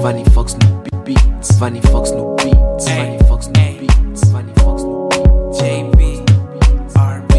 Vanny 0.00 0.24
Fox 0.32 0.54
no 0.54 0.82
beats, 1.04 1.58
Vanny 1.58 1.82
Fox 1.92 2.10
no 2.12 2.34
beats, 2.36 2.88
Vanny 2.88 3.18
Fox 3.28 3.48
no 3.48 3.52
beats, 3.52 4.24
Vanny 4.30 4.52
Fox 4.54 4.82
no 4.82 5.08
beats. 5.10 5.60
JB, 5.60 6.24
RB, 6.96 7.34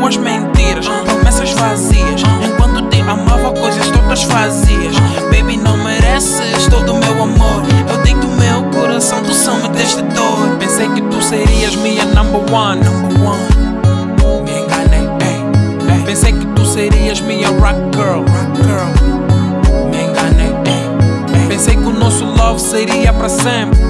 tuas 0.00 0.16
mentiras, 0.16 0.88
promessas 1.04 1.52
vazias. 1.52 2.22
Enquanto 2.42 2.88
te 2.88 3.02
amava, 3.02 3.52
coisas 3.52 3.86
todas 3.90 4.22
fazias. 4.22 4.96
Baby, 5.30 5.58
não 5.58 5.76
mereces 5.76 6.66
todo 6.70 6.94
o 6.94 6.98
meu 6.98 7.22
amor. 7.22 7.62
Eu 7.88 8.02
dei-te 8.02 8.24
o 8.24 8.30
meu 8.30 8.64
coração, 8.70 9.22
tu 9.22 9.34
só 9.34 9.54
me 9.56 9.68
deste 9.68 10.00
dor. 10.02 10.56
Pensei 10.58 10.88
que 10.88 11.02
tu 11.02 11.22
serias 11.22 11.76
minha 11.76 12.06
number 12.06 12.40
one. 12.52 12.82
Number 12.82 13.20
one. 13.22 14.42
Me 14.44 14.58
enganei, 14.58 15.06
ei, 15.20 15.94
ei. 15.94 16.02
Pensei 16.04 16.32
que 16.32 16.46
tu 16.46 16.64
serias 16.64 17.20
minha 17.20 17.48
rock 17.48 17.78
girl. 17.94 18.24
Rock 18.24 18.56
girl. 18.62 19.90
Me 19.90 20.04
enganei, 20.04 20.54
ei, 20.64 21.40
ei. 21.42 21.46
Pensei 21.46 21.76
que 21.76 21.86
o 21.86 21.92
nosso 21.92 22.24
love 22.24 22.58
seria 22.58 23.12
para 23.12 23.28
sempre. 23.28 23.89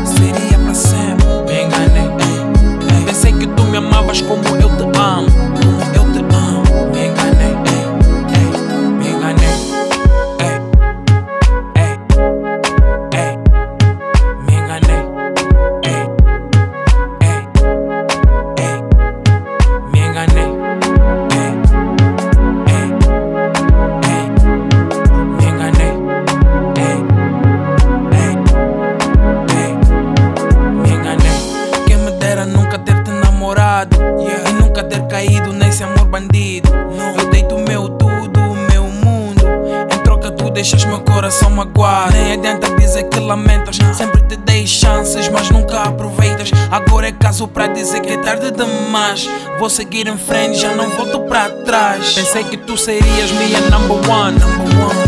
Deixas 40.70 40.84
meu 40.84 41.00
coração 41.00 41.50
magoado. 41.50 42.12
Nem 42.12 42.34
adianta 42.34 42.70
dizer 42.76 43.04
que 43.04 43.18
lamentas. 43.18 43.76
Sempre 43.92 44.22
te 44.22 44.36
dei 44.36 44.66
chances, 44.66 45.28
mas 45.28 45.50
nunca 45.50 45.82
aproveitas. 45.82 46.50
Agora 46.70 47.08
é 47.08 47.12
caso 47.12 47.48
pra 47.48 47.66
dizer 47.66 48.00
que 48.00 48.10
é 48.10 48.16
tarde 48.18 48.52
demais. 48.52 49.28
Vou 49.58 49.68
seguir 49.68 50.06
em 50.06 50.16
frente, 50.16 50.60
já 50.60 50.74
não 50.74 50.88
volto 50.90 51.20
pra 51.22 51.50
trás. 51.50 52.12
Pensei 52.12 52.44
que 52.44 52.56
tu 52.56 52.76
serias 52.76 53.32
minha 53.32 53.60
number 53.62 53.96
one. 54.08 54.38
Number 54.38 54.86
one. 54.86 55.00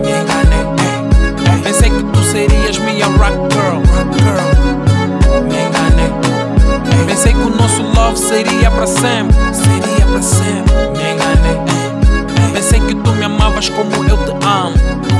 Me 0.00 0.10
enganei. 0.10 0.58
ei, 0.80 1.54
ei. 1.54 1.62
Pensei 1.62 1.90
que 1.90 2.02
tu 2.04 2.22
serias 2.24 2.78
minha 2.78 3.06
rock 3.06 3.52
girl. 3.52 3.82
Rock 3.94 4.18
girl. 4.22 5.42
Me 5.42 5.66
enganei. 5.66 6.06
ei. 6.98 7.06
Pensei 7.06 7.32
que 7.34 7.40
o 7.40 7.50
nosso 7.50 7.82
love 7.82 8.18
seria 8.18 8.70
para 8.70 8.86
sempre. 8.86 9.36
Seria 9.52 10.06
para 10.06 10.22
sempre. 10.22 10.72
Me 10.96 11.12
enganei. 11.12 11.81
bashkomunët 13.62 14.22
po 14.26 14.34
të 14.34 14.48
amë 14.50 15.11